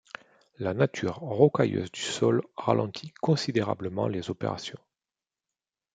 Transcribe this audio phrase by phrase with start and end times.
[0.57, 4.79] La nature rocailleuse du sol ralentit considérablement les opérations.